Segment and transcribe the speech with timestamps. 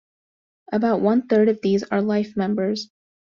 [0.71, 2.89] About one-third of these are life members.